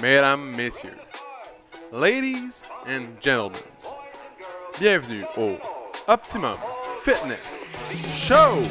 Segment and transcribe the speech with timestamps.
[0.00, 0.96] mesdames, messieurs,
[1.92, 3.60] ladies and gentlemen,
[4.78, 5.58] bienvenue au
[6.08, 6.56] Optimum
[7.02, 7.68] Fitness
[8.14, 8.62] Show!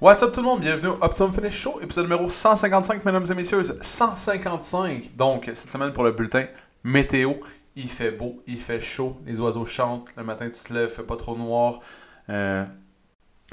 [0.00, 3.34] What's up tout le monde, bienvenue au Optimum Finish Show, épisode numéro 155 mesdames et
[3.34, 5.16] messieurs, 155.
[5.16, 6.44] Donc cette semaine pour le bulletin
[6.84, 7.32] météo,
[7.76, 11.02] il fait beau, il fait chaud, les oiseaux chantent, le matin tu te lèves, fait
[11.02, 11.80] pas trop noir.
[12.30, 12.64] Euh,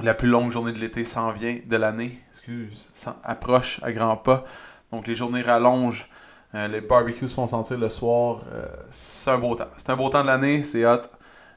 [0.01, 2.91] la plus longue journée de l'été s'en vient, de l'année, excuse,
[3.23, 4.45] approche à grands pas.
[4.91, 6.07] Donc les journées rallongent,
[6.53, 9.67] euh, les barbecues se font sentir le soir, euh, c'est un beau temps.
[9.77, 11.01] C'est un beau temps de l'année, c'est hot.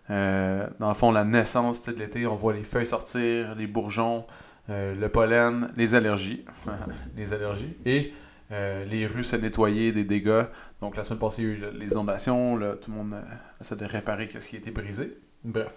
[0.09, 4.27] Dans le fond, la naissance de l'été, on voit les feuilles sortir, les bourgeons,
[4.69, 6.45] le pollen, les allergies,
[7.17, 8.13] les allergies, et
[8.53, 10.45] euh, les rues se nettoyer des dégâts.
[10.81, 13.23] Donc la semaine passée, il y a eu les inondations, tout le monde euh,
[13.61, 15.19] essaie de réparer ce qui a été brisé.
[15.43, 15.73] Bref.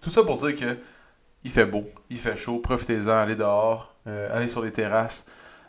[0.00, 0.76] Tout ça pour dire que
[1.44, 5.26] il fait beau, il fait chaud, profitez-en, allez dehors, euh, allez sur les terrasses,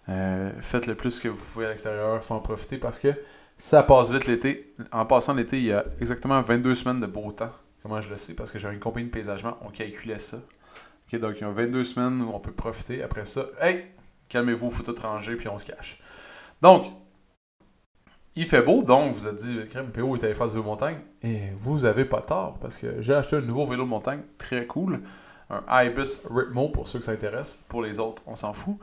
[0.07, 3.09] faites le plus que vous pouvez à l'extérieur, faut en profiter parce que
[3.57, 4.73] ça passe vite l'été.
[4.91, 7.51] En passant l'été, il y a exactement 22 semaines de beau temps.
[7.83, 8.33] Comment je le sais?
[8.33, 10.37] Parce que j'ai une compagnie de paysagement, on calculait ça.
[11.07, 13.03] Ok, donc il y a 22 semaines où on peut profiter.
[13.03, 13.85] Après ça, hey,
[14.29, 16.01] calmez-vous, faut tout ranger, puis on se cache.
[16.61, 16.85] Donc,
[18.35, 20.99] il fait beau, donc vous avez dit, crème PO est allé faire du vélo montagne.
[21.23, 24.67] Et vous avez pas tort, parce que j'ai acheté un nouveau vélo de montagne, très
[24.67, 25.01] cool.
[25.49, 27.63] Un Ibis Ritmo, pour ceux que ça intéresse.
[27.67, 28.77] Pour les autres, on s'en fout.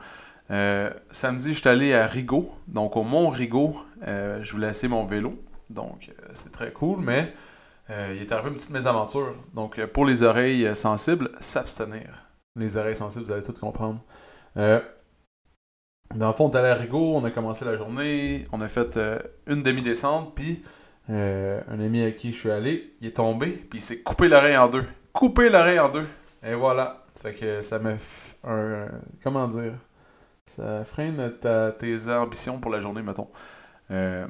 [0.51, 3.77] Euh, samedi, je suis allé à Rigaud, donc au Mont Rigaud.
[4.05, 7.33] Euh, je voulais essayer mon vélo, donc euh, c'est très cool, mais
[7.89, 9.35] il est arrivé une petite mésaventure.
[9.53, 12.27] Donc, pour les oreilles sensibles, s'abstenir.
[12.55, 14.01] Les oreilles sensibles, vous allez tout comprendre.
[16.15, 19.19] Dans le fond, on est allé on a commencé la journée, on a fait euh,
[19.47, 20.63] une demi-descente, puis
[21.09, 24.29] euh, un ami à qui je suis allé, il est tombé, puis il s'est coupé
[24.29, 24.85] l'oreille en deux.
[25.11, 26.07] Coupé l'oreille en deux.
[26.41, 27.03] Et voilà.
[27.21, 27.97] Fait que ça me
[28.45, 28.87] un.
[29.23, 29.73] Comment dire?
[30.45, 33.29] Ça freine ta- tes ambitions pour la journée, mettons.
[33.91, 34.25] Euh,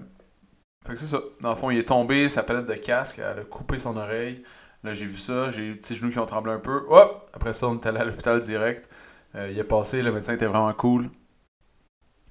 [0.88, 1.19] fait que c'est ça.
[1.41, 4.44] Dans le fond, il est tombé, sa palette de casque, elle a coupé son oreille.
[4.84, 6.84] Là, j'ai vu ça, j'ai eu les petits genoux qui ont tremblé un peu.
[6.90, 7.29] Hop!
[7.34, 8.90] Après ça, on est allé à l'hôpital direct.
[9.35, 11.09] Il est passé, le médecin était vraiment cool.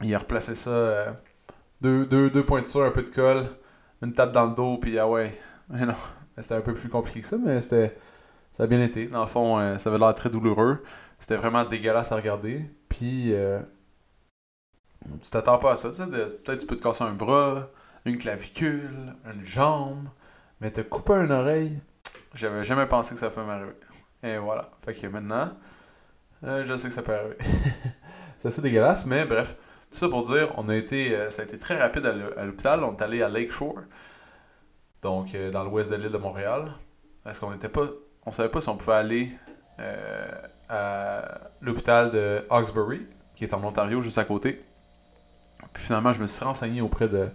[0.03, 0.71] Il a replacé ça.
[0.71, 1.13] euh,
[1.81, 3.47] deux, deux, deux pointures, un peu de colle,
[4.03, 5.39] une tape dans le dos, puis ah ouais.
[5.69, 5.95] Mais non,
[6.41, 7.97] c'était un peu plus compliqué que ça, mais c'était.
[8.53, 9.07] Ça a bien été.
[9.07, 10.83] Dans le fond, euh, ça avait l'air très douloureux.
[11.19, 12.65] C'était vraiment dégueulasse à regarder.
[12.89, 13.61] Puis, euh,
[15.23, 15.91] tu t'attends pas à ça.
[15.91, 17.69] Peut-être tu peux te casser un bras,
[18.05, 20.09] une clavicule, une jambe,
[20.61, 21.79] mais te couper une oreille,
[22.35, 23.75] j'avais jamais pensé que ça pouvait m'arriver.
[24.23, 24.71] Et voilà.
[24.85, 25.51] Fait que maintenant,
[26.45, 27.37] euh, je sais que ça peut arriver.
[28.39, 29.57] c'est assez dégueulasse, mais bref.
[29.95, 32.45] Ça pour dire, on a été, euh, ça a été très rapide à l'hô- à
[32.45, 32.83] l'hôpital.
[32.83, 33.79] On est allé à Lakeshore,
[35.03, 36.73] donc euh, dans l'ouest de l'île de Montréal.
[37.23, 37.87] Parce qu'on n'était pas,
[38.27, 39.31] on savait pas si on pouvait aller
[39.79, 40.29] euh,
[40.69, 43.07] à l'hôpital de Hawkesbury,
[43.37, 44.65] qui est en Ontario, juste à côté.
[45.73, 47.29] Puis finalement, je me suis renseigné auprès de,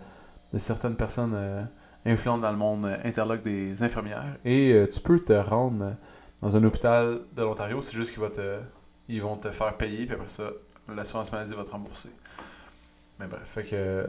[0.57, 1.69] certaines personnes
[2.05, 4.35] influentes dans le monde euh, des infirmières.
[4.43, 5.95] Et tu peux te rendre
[6.41, 8.59] dans un hôpital de l'Ontario, c'est juste qu'ils vont te,
[9.07, 10.49] ils vont te faire payer, puis après ça,
[10.93, 12.09] l'assurance maladie va te rembourser.
[13.19, 13.75] Mais bref, fait que.
[13.75, 14.07] euh,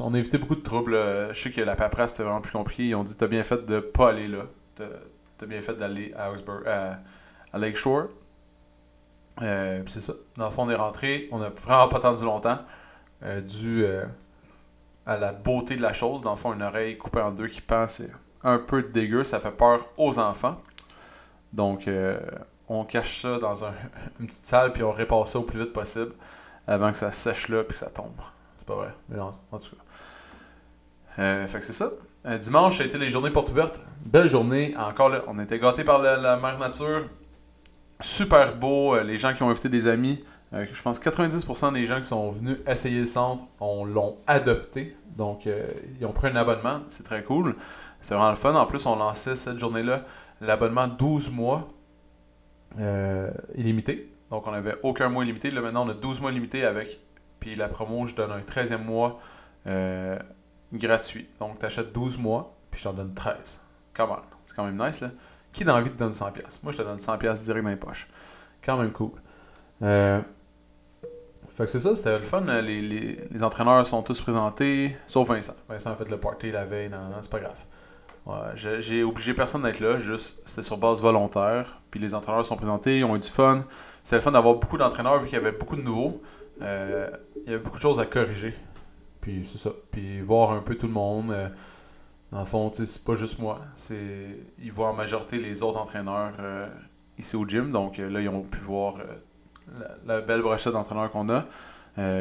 [0.00, 0.94] On a évité beaucoup de troubles.
[0.94, 1.32] là.
[1.32, 2.84] Je sais que la paperasse c'était vraiment plus compliqué.
[2.88, 4.44] Ils ont dit T'as bien fait de pas aller là.
[4.76, 6.30] T'as bien fait d'aller à,
[7.52, 8.08] à, Lakeshore.
[9.40, 10.12] Euh, c'est ça.
[10.36, 11.28] Dans le fond, on est rentré.
[11.32, 12.58] On a vraiment pas attendu longtemps.
[13.24, 14.04] euh, dû euh,
[15.06, 16.22] à la beauté de la chose.
[16.22, 18.10] Dans le fond, une oreille coupée en deux qui pend, c'est
[18.44, 19.24] un peu dégueu.
[19.24, 20.60] Ça fait peur aux enfants.
[21.52, 22.20] Donc, euh,
[22.68, 23.74] on cache ça dans un-
[24.20, 26.12] une petite salle puis on répare ça au plus vite possible
[26.66, 28.12] avant que ça sèche là puis que ça tombe.
[28.58, 29.82] C'est pas vrai, mais en, tout cas.
[31.18, 31.90] Euh, fait que c'est ça.
[32.26, 33.80] Euh, dimanche, ça a été les journées portes ouvertes.
[34.04, 34.74] Belle journée.
[34.78, 37.08] Encore là, on était gâtés par la, la mère nature.
[38.00, 38.94] Super beau.
[38.94, 40.24] Euh, les gens qui ont invité des amis.
[40.52, 44.96] je pense que 90% des gens qui sont venus essayer le centre on l'ont adopté.
[45.16, 46.82] Donc, ils ont pris un abonnement.
[46.88, 47.56] C'est très cool.
[48.00, 48.54] C'est vraiment le fun.
[48.54, 50.04] En plus, on lançait cette journée-là
[50.40, 51.68] l'abonnement 12 mois
[53.56, 54.11] illimité.
[54.32, 55.50] Donc, on n'avait aucun mois illimité.
[55.50, 56.98] Là, maintenant, on a 12 mois limités avec.
[57.38, 59.20] Puis la promo, je donne un 13e mois
[59.66, 60.18] euh,
[60.72, 61.28] gratuit.
[61.38, 63.62] Donc, tu achètes 12 mois, puis je t'en donne 13.
[63.92, 64.16] Come on.
[64.46, 65.10] C'est quand même nice, là.
[65.52, 66.32] Qui dans envie te donne 100$?
[66.62, 68.08] Moi, je te donne 100$ direct dans les poches.
[68.64, 69.10] Quand même cool.
[69.82, 70.22] Euh,
[71.50, 72.40] fait que c'est ça, c'était le fun.
[72.40, 75.56] Les, les, les entraîneurs sont tous présentés, sauf Vincent.
[75.68, 78.54] Vincent a fait le party la veille, non, non, c'est pas grave.
[78.54, 81.80] J'ai obligé personne d'être là, juste c'était sur base volontaire.
[81.90, 83.66] Puis les entraîneurs sont présentés, ils ont eu du fun.
[84.02, 86.20] C'était le fun d'avoir beaucoup d'entraîneurs vu qu'il y avait beaucoup de nouveaux.
[86.60, 88.54] Euh, il y avait beaucoup de choses à corriger.
[89.20, 89.70] puis c'est ça.
[89.90, 91.30] Puis voir un peu tout le monde.
[91.30, 91.48] euh,
[92.30, 93.60] dans le fond, c'est pas juste moi.
[93.76, 96.66] C'est, ils voient en majorité les autres entraîneurs euh,
[97.18, 97.70] ici au gym.
[97.70, 98.96] Donc là, ils ont pu voir
[100.06, 101.44] la, belle brochette d'entraîneurs qu'on a.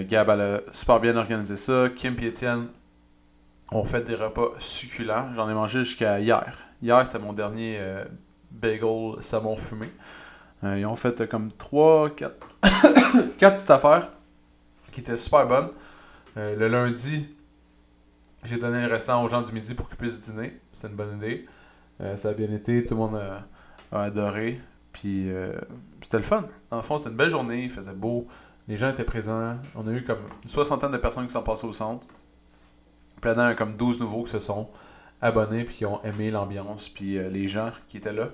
[0.04, 1.88] Gab, a super bien organisé ça.
[1.95, 2.68] Kim et Étienne
[3.72, 5.34] ont fait des repas succulents.
[5.34, 6.57] J'en ai mangé jusqu'à hier.
[6.81, 7.80] Hier, c'était mon dernier
[8.51, 9.88] bagel saumon fumé.
[10.63, 12.36] Euh, ils ont fait euh, comme 3, 4,
[13.38, 14.12] 4 petites affaires
[14.92, 15.69] qui étaient super bonnes.
[16.38, 17.28] Euh, le lundi,
[18.44, 20.60] j'ai donné le restant aux gens du midi pour qu'ils puissent dîner.
[20.72, 21.48] C'était une bonne idée.
[22.16, 23.22] Ça a bien été, tout le monde
[23.92, 24.60] a, adoré.
[24.92, 25.30] Puis
[26.02, 26.46] c'était le fun.
[26.72, 28.28] Dans le fond, c'était une belle journée, il faisait beau.
[28.68, 29.58] Les gens étaient présents.
[29.75, 32.08] On a eu comme une soixantaine de personnes qui sont passées au centre.
[33.22, 34.68] Puis a comme 12 nouveaux qui se sont
[35.22, 38.30] abonnés puis qui ont aimé l'ambiance puis les gens qui étaient là.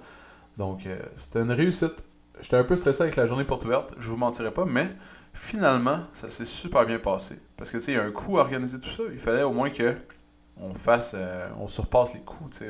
[0.55, 0.87] Donc
[1.17, 2.01] c'était une réussite.
[2.41, 4.89] J'étais un peu stressé avec la journée porte ouverte, je vous mentirai pas, mais
[5.33, 7.39] finalement, ça s'est super bien passé.
[7.57, 9.03] Parce que tu sais, il y a un coût à organiser tout ça.
[9.11, 9.95] Il fallait au moins que
[10.59, 12.69] on fasse, euh, on surpasse les coûts, tu sais,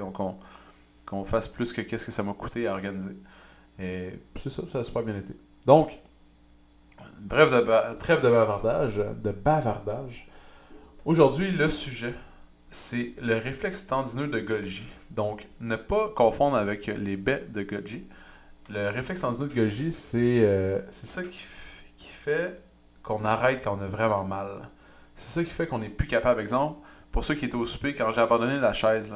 [1.06, 3.16] qu'on fasse plus que qu'est-ce que ça m'a coûté à organiser.
[3.80, 5.34] Et c'est ça, ça a super bien été.
[5.66, 5.98] Donc,
[7.20, 10.28] bref de trêve de bavardage, de bavardage.
[11.06, 12.14] Aujourd'hui, le sujet,
[12.72, 14.84] c'est le réflexe tendineux de Golgi.
[15.12, 18.06] Donc, ne pas confondre avec les baies de Golgi.
[18.70, 21.46] Le réflexe tendineux de Golgi, c'est euh, ça qui,
[21.98, 22.62] fait
[23.04, 24.70] qu'on arrête quand on a vraiment mal.
[25.16, 26.42] C'est ça qui fait qu'on n'est plus capable.
[26.42, 26.80] Exemple,
[27.12, 29.14] pour ceux qui étaient au souper, quand j'ai abandonné la chaise,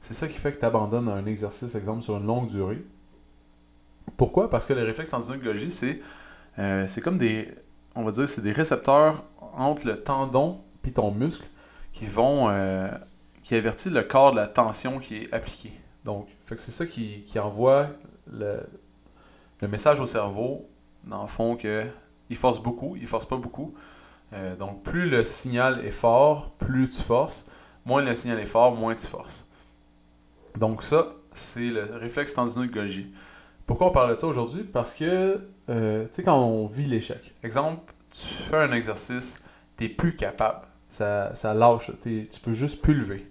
[0.00, 2.84] c'est ça qui fait que tu abandonnes un exercice, exemple, sur une longue durée.
[4.16, 4.48] Pourquoi?
[4.48, 5.10] Parce que le réflexe
[5.42, 6.00] Golgi, c'est
[6.58, 7.52] euh, c'est comme des,
[7.94, 9.24] on va dire, c'est des récepteurs
[9.56, 11.46] entre le tendon puis ton muscle
[11.92, 12.88] qui vont, euh,
[13.42, 15.72] qui avertit le corps de la tension qui est appliquée.
[16.04, 17.88] Donc, c'est ça qui, qui envoie
[18.30, 18.60] le,
[19.60, 20.68] le message au cerveau,
[21.04, 21.86] dans le fond, que
[22.30, 23.74] il force beaucoup, il force pas beaucoup.
[24.32, 27.50] Euh, donc, plus le signal est fort, plus tu forces.
[27.84, 29.48] Moins le signal est fort, moins tu forces.
[30.56, 33.12] Donc, ça, c'est le réflexe tendineux de Golgi.
[33.66, 34.62] Pourquoi on parle de ça aujourd'hui?
[34.62, 39.44] Parce que, euh, tu sais, quand on vit l'échec, exemple, tu fais un exercice,
[39.76, 40.66] t'es plus capable.
[40.90, 43.30] Ça, ça lâche, tu peux juste plus lever.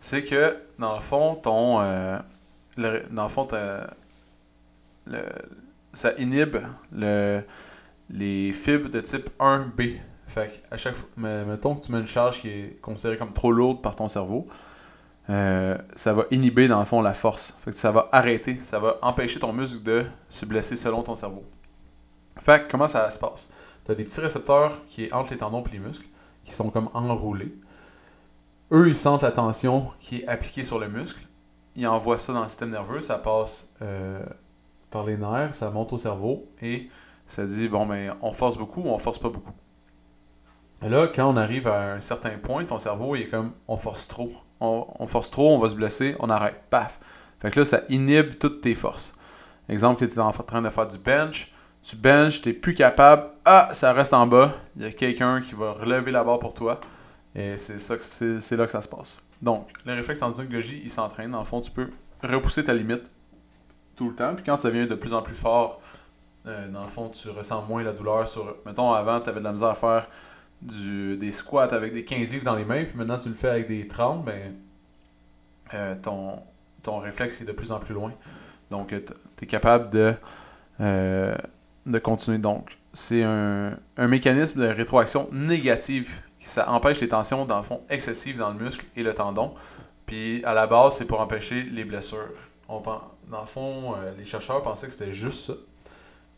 [0.00, 1.80] C'est que, dans le fond, ton.
[1.80, 2.18] euh,
[2.76, 3.46] dans le fond,
[5.92, 6.56] ça inhibe
[6.92, 7.42] le,
[8.10, 9.98] les fibres de type 1B.
[10.26, 13.32] Fait que à chaque fois, mettons que tu mets une charge qui est considérée comme
[13.32, 14.48] trop lourde par ton cerveau,
[15.28, 17.56] euh, ça va inhiber dans le fond la force.
[17.64, 21.14] Fait que ça va arrêter, ça va empêcher ton muscle de se blesser selon ton
[21.14, 21.44] cerveau.
[22.40, 23.52] Fait que comment ça se passe?
[23.84, 26.06] Tu as des petits récepteurs qui est entre les tendons et les muscles,
[26.44, 27.54] qui sont comme enroulés.
[28.72, 31.24] Eux, ils sentent la tension qui est appliquée sur le muscle.
[31.76, 34.24] Ils envoient ça dans le système nerveux, ça passe euh,
[34.90, 36.88] par les nerfs, ça monte au cerveau et
[37.26, 39.52] ça dit bon ben on force beaucoup ou on force pas beaucoup.
[40.82, 44.08] Là, quand on arrive à un certain point, ton cerveau il est comme on force
[44.08, 44.32] trop.
[44.62, 46.62] On, force trop, on va se blesser, on arrête.
[46.68, 47.00] Paf!
[47.40, 49.18] Fait que là, ça inhibe toutes tes forces.
[49.70, 51.50] Exemple, que tu es en train de faire du bench,
[51.82, 55.54] tu benches, tu plus capable, ah, ça reste en bas, il y a quelqu'un qui
[55.54, 56.78] va relever la barre pour toi,
[57.34, 59.26] et c'est ça c'est, là que ça se passe.
[59.40, 61.88] Donc, le réflexe de Golgi, il s'entraîne, le fond, tu peux
[62.22, 63.10] repousser ta limite
[64.00, 65.82] tout le temps, puis quand ça devient de plus en plus fort,
[66.46, 69.44] euh, dans le fond, tu ressens moins la douleur sur, mettons, avant, tu avais de
[69.44, 70.06] la misère à faire
[70.62, 73.68] des squats avec des 15 livres dans les mains, puis maintenant tu le fais avec
[73.68, 74.54] des 30, ben,
[75.74, 78.10] euh, ton, réflexe est de plus en plus loin.
[78.70, 80.14] Donc, tu es capable de,
[80.80, 81.36] euh,
[81.84, 82.38] de continuer.
[82.38, 86.10] Donc, c'est un, un mécanisme de rétroaction négative.
[86.40, 89.54] Ça empêche les tensions, dans le fond, excessives dans le muscle et le tendon.
[90.06, 92.32] Puis, à la base, c'est pour empêcher les blessures.
[92.72, 92.80] On,
[93.28, 95.54] dans le fond, euh, les chercheurs pensaient que c'était juste ça.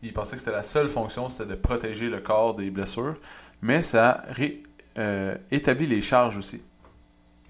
[0.02, 3.16] Ils pensaient que c'était la seule fonction, c'était de protéger le corps des blessures.
[3.60, 4.62] Mais ça ré-
[4.98, 6.62] euh, établit les charges aussi.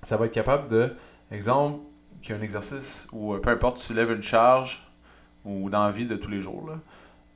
[0.02, 0.92] Ça va être capable de,
[1.30, 1.78] exemple,
[2.20, 4.86] qu'il y a un exercice où euh, peu importe, tu lèves une charge
[5.44, 6.70] ou dans la vie de tous les jours,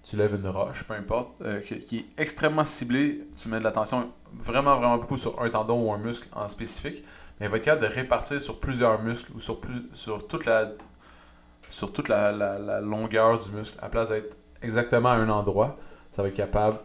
[0.04, 1.30] tu lèves une roche, peu importe,
[1.66, 5.88] qui, qui est extrêmement ciblée, tu mets de l'attention vraiment, vraiment beaucoup sur un tendon
[5.88, 7.02] ou un muscle en spécifique,
[7.40, 10.44] mais il va être capable de répartir sur plusieurs muscles ou sur, plus, sur toute
[10.44, 10.70] la
[11.70, 15.76] sur toute la, la- la longueur du muscle, à place d'être exactement à un endroit,
[16.10, 16.78] ça va être capable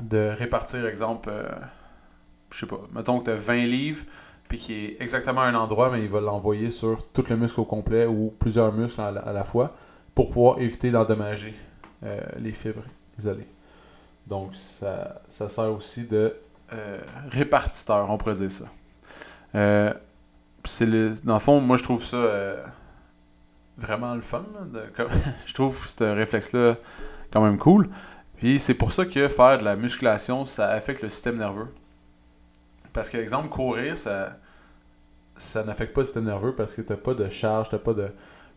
[0.00, 1.48] de répartir, exemple, euh,
[2.50, 4.04] je sais pas, mettons que tu as 20 livres,
[4.48, 7.60] puis qui est exactement à un endroit, mais il va l'envoyer sur tout le muscle
[7.60, 9.74] au complet ou plusieurs muscles à la, fois
[10.14, 11.54] pour pouvoir éviter d'endommager
[12.04, 12.82] euh, les fibres
[13.18, 13.46] isolées.
[14.26, 16.34] Donc, ça, ça sert aussi de
[16.72, 16.98] euh,
[17.30, 18.66] répartiteur, on pourrait dire ça.
[19.54, 19.92] Euh,
[20.80, 22.16] le, dans le fond, moi, je trouve ça
[23.78, 24.44] vraiment le fun.
[25.46, 26.76] je trouve ce réflexe-là
[27.32, 27.88] quand même cool.
[28.36, 31.68] Puis c'est pour ça que faire de la musculation, ça affecte le système nerveux.
[32.92, 34.36] Parce que, exemple, courir, ça,
[35.36, 38.10] ça n'affecte pas le système nerveux parce que tu pas de charge, t'as pas de.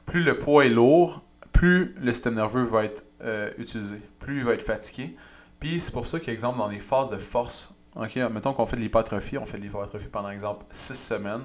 [0.06, 4.44] Plus le poids est lourd, plus le système nerveux va être euh, utilisé, plus il
[4.44, 5.16] va être fatigué.
[5.60, 8.82] Puis c'est pour ça qu'exemple, dans les phases de force, ok, mettons qu'on fait de
[8.82, 11.44] l'hypertrophie, on fait de l'hypertrophie pendant exemple 6 semaines,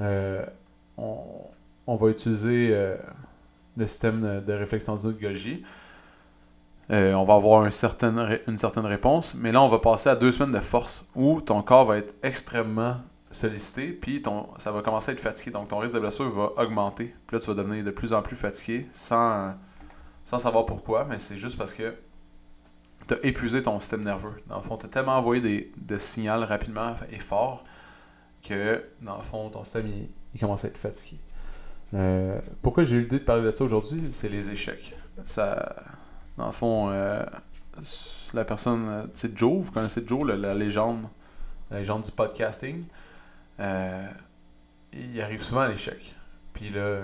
[0.00, 0.44] euh,
[0.98, 1.24] on,
[1.96, 2.96] va utiliser euh,
[3.76, 5.62] le système de, réflexe tendu de Golgi.
[6.88, 10.60] on va avoir une certaine, réponse, mais là on va passer à deux semaines de
[10.60, 12.96] force où ton corps va être extrêmement
[13.30, 14.22] sollicité, puis
[14.58, 15.50] ça va commencer à être fatigué.
[15.52, 17.14] Donc ton risque de blessure va augmenter.
[17.26, 19.54] Puis là, tu vas devenir de plus en plus fatigué sans,
[20.24, 21.94] sans savoir pourquoi, mais c'est juste parce que
[23.06, 24.34] tu as épuisé ton système nerveux.
[24.48, 27.64] Dans le fond, tu as tellement envoyé des, de signaux rapidement et fort
[28.42, 29.86] que, dans le fond, ton système
[30.34, 31.20] il, commence à être fatigué.
[31.94, 34.08] Euh, pourquoi j'ai eu l'idée de parler de ça aujourd'hui?
[34.12, 34.94] C'est les échecs.
[35.26, 35.76] Ça,
[36.36, 37.24] dans le fond, euh,
[38.32, 41.04] la personne, tu sais, Joe, vous connaissez Joe, la légende,
[41.70, 42.84] la légende du podcasting.
[43.60, 44.08] Euh,
[44.92, 46.14] il arrive souvent à l'échec.
[46.52, 47.02] Puis là,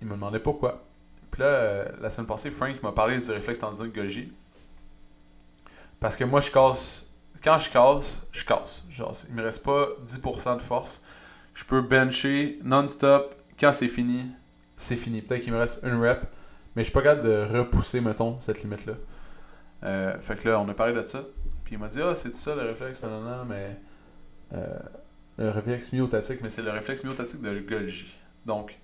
[0.00, 0.84] il me demandait pourquoi.
[1.30, 4.28] Puis là, euh, la semaine passée, Frank m'a parlé du réflexe tendu de.
[6.00, 7.10] Parce que moi, je casse.
[7.42, 8.86] Quand je casse, je casse.
[8.90, 11.04] Genre, il me reste pas 10% de force.
[11.54, 13.34] Je peux bencher non-stop.
[13.58, 14.26] Quand c'est fini,
[14.76, 15.22] c'est fini.
[15.22, 16.20] Peut-être qu'il me reste une rep.
[16.74, 18.94] Mais je suis pas capable de repousser, mettons, cette limite-là.
[19.84, 21.22] Euh, fait que là, on a parlé de ça.
[21.64, 23.76] Puis il m'a dit, ah, c'est ça le réflexe, non, non, mais
[25.38, 28.14] le réflexe myotatique, mais c'est le réflexe myotatique de Golgi.
[28.44, 28.78] Donc,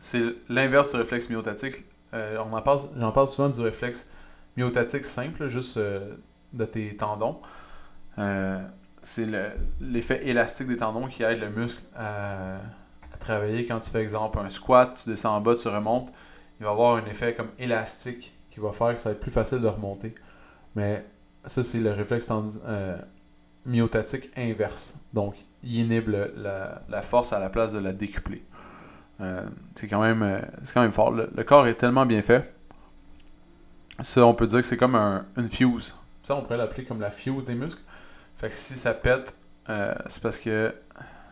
[0.00, 1.84] c'est l'inverse du réflexe myotatique.
[2.14, 4.10] Euh, on j'en parle souvent du réflexe
[4.56, 6.14] myotatique simple, juste euh,
[6.52, 7.40] de tes tendons.
[8.18, 8.62] Euh,
[9.02, 9.26] c'est
[9.80, 12.58] l'effet élastique des tendons qui aide le muscle à,
[13.26, 13.66] travailler.
[13.66, 16.08] Quand tu fais exemple un squat, tu descends en bas, tu remontes,
[16.60, 19.30] il va avoir un effet comme élastique qui va faire que ça va être plus
[19.30, 20.14] facile de remonter.
[20.74, 21.04] Mais
[21.46, 22.30] ça, c'est le réflexe
[23.66, 24.98] myotatique inverse.
[25.12, 28.42] Donc, il inhibe la, force à la place de la décupler.
[29.20, 30.40] Euh, c'est quand, même, euh,
[30.72, 31.10] quand même fort.
[31.10, 32.54] Le, corps est tellement bien fait.
[34.02, 34.94] Ça, on peut dire que c'est comme
[35.36, 35.96] une fuse.
[36.22, 37.82] Ça, on pourrait l'appeler comme la fuse des muscles.
[38.36, 39.34] Fait que si ça pète,
[39.68, 40.74] euh, c'est parce que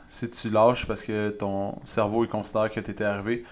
[0.08, 3.44] si tu lâches, parce que ton cerveau considère que tu étais arrivé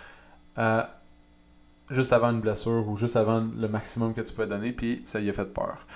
[1.93, 5.21] juste avant une blessure ou juste avant le maximum que tu peux donner, puis ça
[5.21, 5.87] y a fait peur.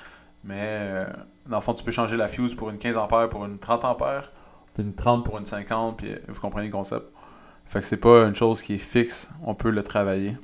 [0.44, 1.06] Mais euh,
[1.46, 3.84] dans le fond, tu peux changer la fuse pour une 15 ampères, pour une 30
[3.84, 4.30] ampères,
[4.74, 7.06] puis une 30 pour une 50, puis euh, vous comprenez le concept.
[7.66, 10.36] Fait que c'est pas une chose qui est fixe, on peut le travailler.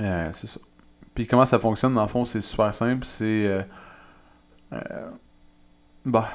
[0.00, 0.60] Euh, c'est ça.
[1.14, 3.04] Puis comment ça fonctionne, dans le fond, c'est super simple.
[3.04, 3.66] C'est.
[6.04, 6.28] bah.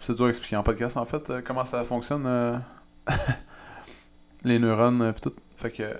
[0.00, 2.62] C'est dur à expliquer en podcast, en fait, comment ça fonctionne.
[4.44, 5.34] les neurones, puis tout.
[5.56, 5.96] Fait que.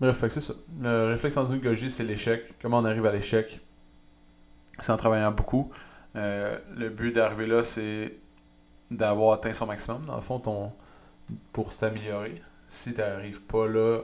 [0.00, 0.52] Bref, c'est ça.
[0.80, 2.54] Le réflexe endogologie, c'est l'échec.
[2.60, 3.60] Comment on arrive à l'échec?
[4.80, 5.70] C'est en travaillant beaucoup.
[6.16, 8.18] Euh, le but d'arriver là, c'est
[8.90, 10.72] d'avoir atteint son maximum, dans le fond, ton,
[11.52, 12.42] pour s'améliorer.
[12.68, 14.00] Si tu n'arrives pas là,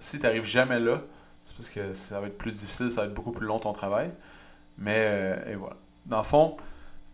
[0.00, 1.02] si tu n'arrives jamais là,
[1.44, 3.72] c'est parce que ça va être plus difficile, ça va être beaucoup plus long ton
[3.72, 4.10] travail.
[4.76, 5.76] Mais, euh, et voilà.
[6.06, 6.56] Dans le fond,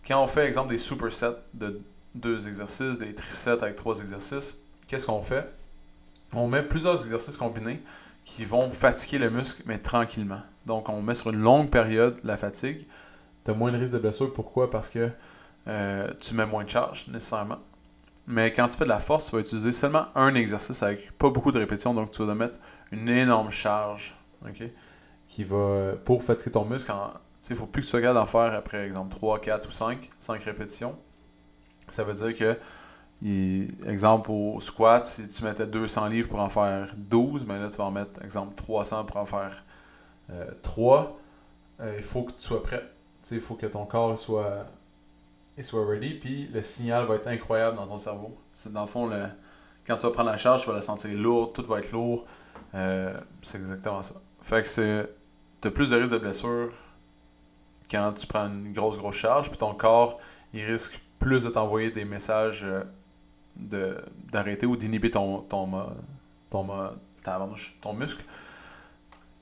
[0.07, 1.81] quand on fait, exemple, des supersets de
[2.15, 5.53] deux exercices, des trisets avec trois exercices, qu'est-ce qu'on fait?
[6.33, 7.83] On met plusieurs exercices combinés
[8.25, 10.41] qui vont fatiguer le muscle, mais tranquillement.
[10.67, 12.87] Donc, on met sur une longue période la fatigue.
[13.45, 14.33] Tu as moins de risque de blessure.
[14.33, 14.71] Pourquoi?
[14.71, 15.11] Parce que
[15.69, 17.59] euh, tu mets moins de charge, nécessairement.
[18.27, 21.29] Mais quand tu fais de la force, tu vas utiliser seulement un exercice avec pas
[21.29, 21.93] beaucoup de répétitions.
[21.93, 22.55] Donc, tu vas mettre
[22.91, 24.15] une énorme charge
[25.29, 26.93] qui va, pour fatiguer ton muscle.
[27.51, 30.11] Il faut plus que tu sois capable d'en faire après, exemple, 3, 4 ou 5,
[30.19, 30.97] 5 répétitions.
[31.89, 32.59] Ça veut dire que
[33.87, 37.77] exemple, au squat, si tu mettais 200 livres pour en faire 12, ben là, tu
[37.77, 39.65] vas en mettre, exemple, 300 pour en faire
[40.63, 41.19] 3.
[41.81, 42.83] Euh, euh, il faut que tu sois prêt.
[43.31, 44.67] il faut que ton corps soit,
[45.61, 46.15] soit ready.
[46.15, 48.37] Puis le signal va être incroyable dans ton cerveau.
[48.53, 49.11] C'est dans le fond,
[49.87, 52.27] quand tu vas prendre la charge, tu vas la sentir lourde, tout va être lourd.
[52.75, 54.15] Euh, c'est exactement ça.
[54.43, 55.09] Fait que c'est.
[55.61, 56.73] Tu as plus de risque de blessure
[57.91, 59.49] quand tu prends une grosse, grosse charge.
[59.49, 60.21] Puis ton corps,
[60.53, 62.67] il risque plus de t'envoyer des messages
[63.57, 65.69] d'arrêter ou d'inhiber ton, ton,
[66.51, 66.67] ton,
[67.23, 68.25] ton, muscle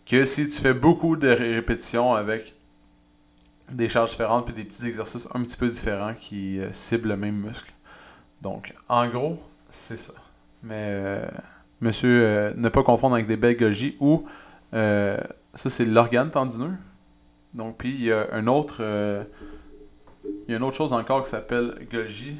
[0.07, 2.55] que si tu fais beaucoup de répétitions avec
[3.71, 7.17] des charges différentes puis des petits exercices un petit peu différents qui euh, ciblent le
[7.17, 7.73] même muscle.
[8.41, 10.13] Donc, en gros, c'est ça.
[10.63, 11.27] Mais, euh,
[11.81, 13.57] monsieur, euh, ne pas confondre avec des belles
[14.01, 14.27] ou
[14.73, 16.77] ça, c'est l'organe tendineux.
[17.55, 18.83] Donc, puis il y a un autre.
[20.25, 22.37] il y a une autre chose encore qui s'appelle Golgi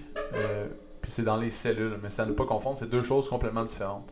[1.03, 1.99] puis c'est dans les cellules.
[2.03, 4.09] Mais ça ne pas confondre, c'est deux choses complètement différentes.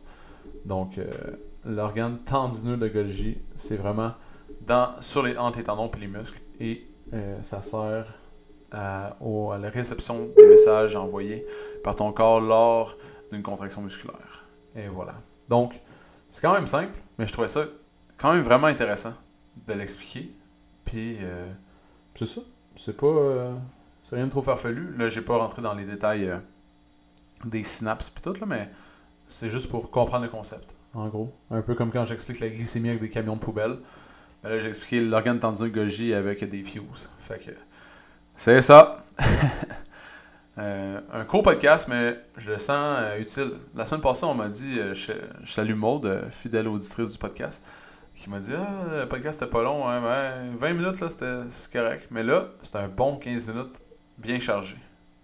[0.65, 1.09] Donc, euh,
[1.65, 4.11] l'organe tendineux de Golgi, c'est vraiment
[4.61, 6.39] dans, sur les, entre les tendons et les muscles.
[6.59, 8.05] Et euh, ça sert
[8.71, 9.17] à
[9.59, 11.45] la réception des messages envoyés
[11.83, 12.97] par ton corps lors
[13.31, 14.45] d'une contraction musculaire.
[14.75, 15.15] Et voilà.
[15.49, 15.73] Donc,
[16.29, 17.65] c'est quand même simple, mais je trouvais ça
[18.17, 19.13] quand même vraiment intéressant
[19.67, 20.31] de l'expliquer.
[20.91, 21.47] Puis, euh,
[22.15, 22.41] c'est ça.
[22.75, 23.07] C'est pas.
[23.07, 23.53] euh,
[24.03, 24.93] c'est rien de trop farfelu.
[24.97, 26.37] Là, j'ai pas rentré dans les détails euh,
[27.45, 28.69] des synapses pis tout, là, mais
[29.29, 31.33] c'est juste pour comprendre le concept, en gros.
[31.49, 33.77] Un peu comme quand j'explique la glycémie avec des camions de poubelle.
[34.43, 37.09] Mais là, j'ai expliqué l'organe tendineux Golgi avec des fuses.
[37.19, 37.51] Fait que.
[38.35, 39.05] C'est ça.
[40.57, 43.53] Un court podcast, mais je le sens utile.
[43.75, 45.13] La semaine passée, on m'a dit, euh, je,
[45.45, 47.65] salue Maude, fidèle auditrice du podcast,
[48.21, 51.41] qui m'a dit Ah, le podcast c'était pas long, hein, ouais, 20 minutes là, c'était
[51.73, 52.07] correct.
[52.11, 53.75] Mais là, c'est un bon 15 minutes
[54.17, 54.75] bien chargé.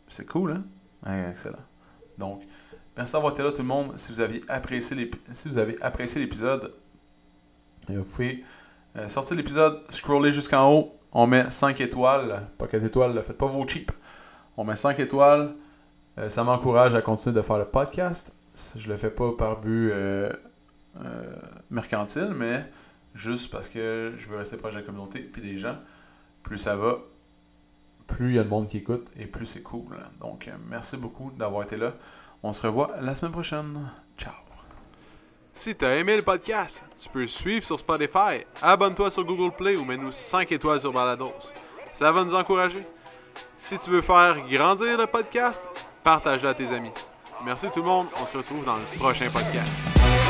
[0.10, 0.62] C'est cool,
[1.06, 1.30] hein?
[1.32, 1.58] Excellent.
[2.18, 2.42] Donc,
[2.96, 3.94] merci d'avoir été là tout le monde.
[3.98, 6.74] Si vous aviez apprécié l'épi- si vous avez apprécié l'épisode,
[7.89, 8.44] euh, vous pouvez
[8.98, 13.38] euh, sortir l'épisode, scroller jusqu'en haut, on met 5 étoiles, pas 4 étoiles, là, faites
[13.38, 13.92] pas vos cheap.
[14.58, 15.54] On met 5 étoiles,
[16.18, 18.34] euh, ça m'encourage à continuer de faire le podcast.
[18.75, 20.32] Je le fais pas par but euh,
[21.70, 22.66] mercantile, mais
[23.18, 25.78] juste parce que je veux rester proche de la communauté puis des gens.
[26.44, 27.00] Plus ça va,
[28.08, 29.98] plus il y a de monde qui écoute et plus c'est cool.
[30.22, 31.94] Donc, euh, merci beaucoup d'avoir été là.
[32.44, 33.90] On se revoit la semaine prochaine.
[34.18, 34.34] Ciao.
[35.58, 39.76] Si tu as aimé le podcast, tu peux suivre sur Spotify, abonne-toi sur Google Play
[39.76, 41.34] ou mets-nous 5 étoiles sur Balados.
[41.94, 42.86] Ça va nous encourager.
[43.56, 45.68] Si tu veux faire grandir le podcast,
[46.04, 46.92] partage-le à tes amis.
[47.44, 50.27] Merci tout le monde, on se retrouve dans le prochain podcast.